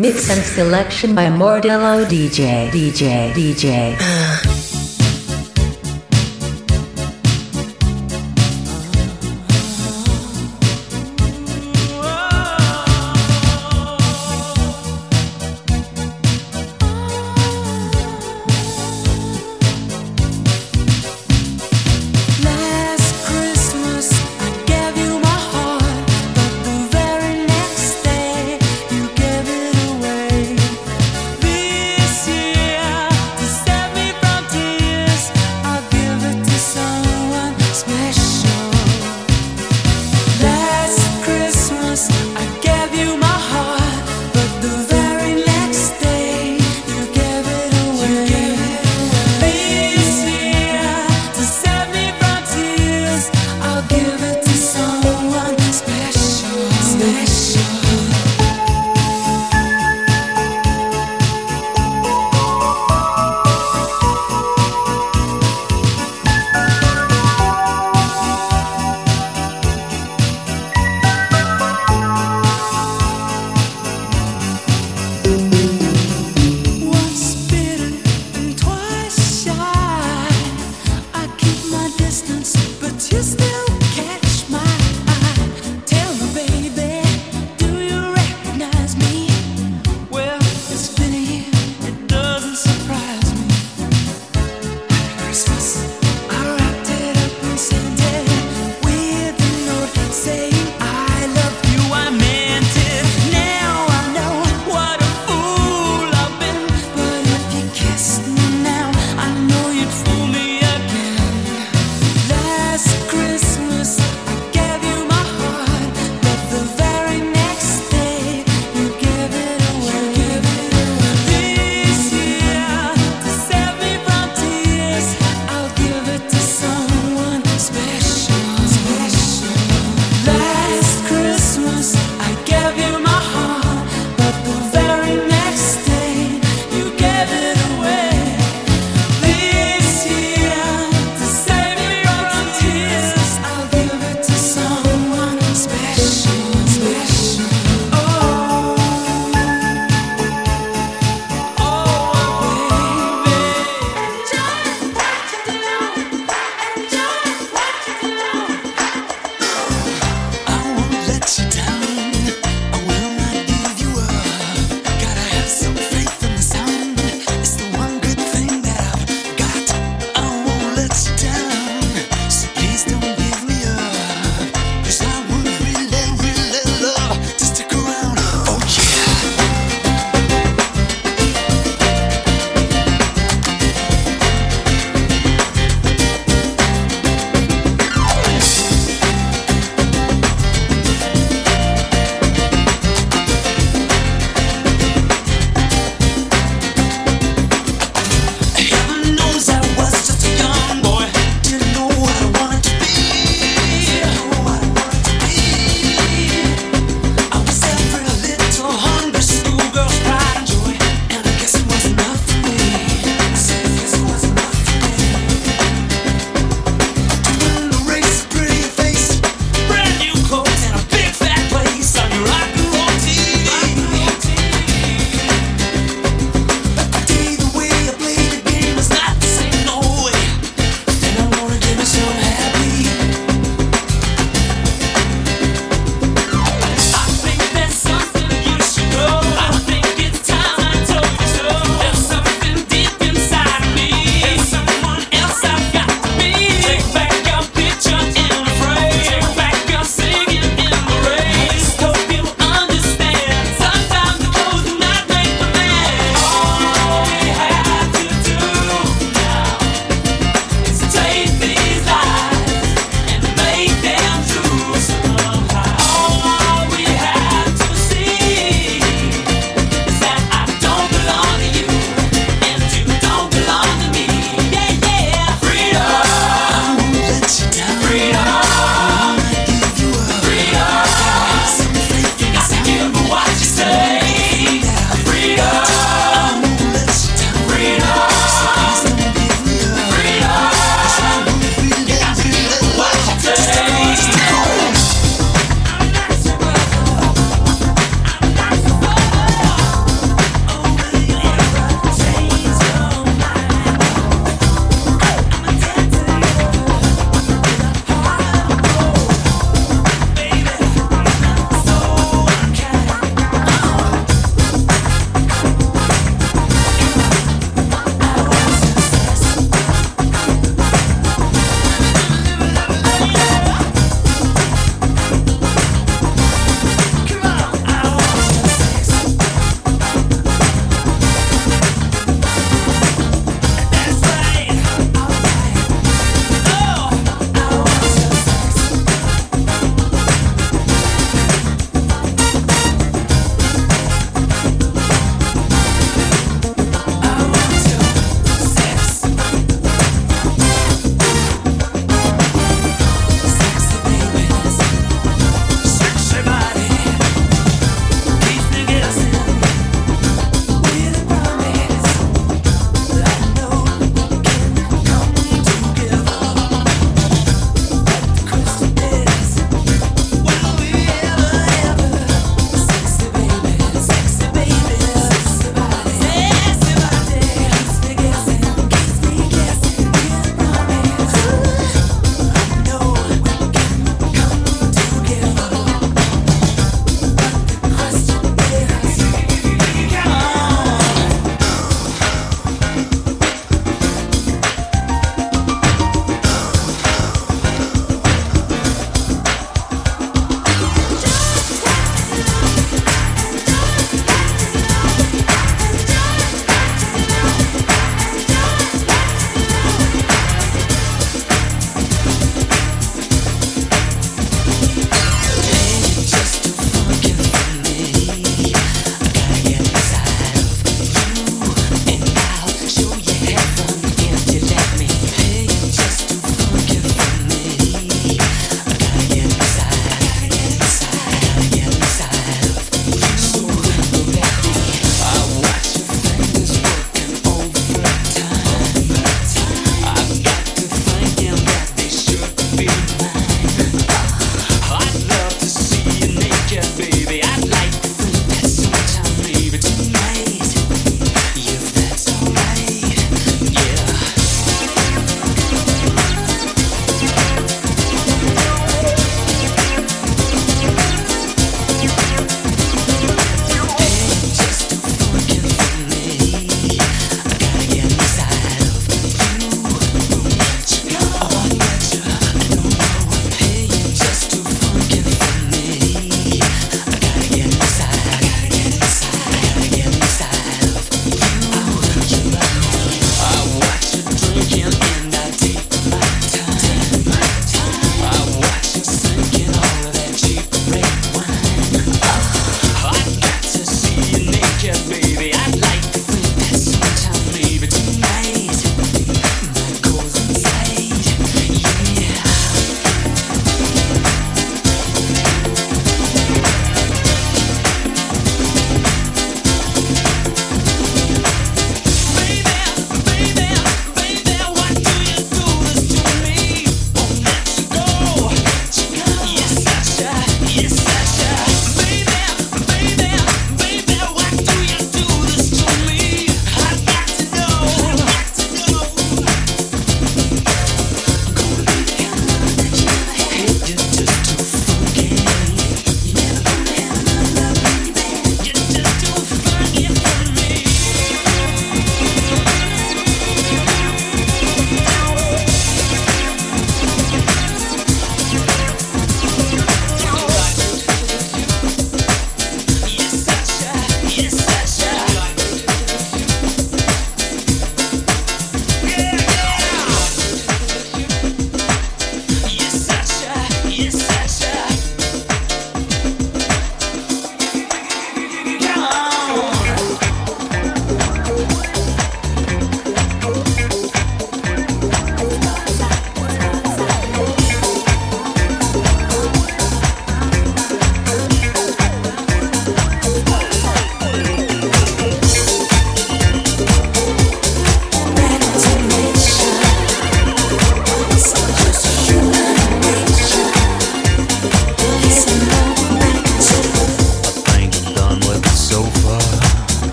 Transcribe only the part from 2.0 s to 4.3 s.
DJ. DJ. DJ.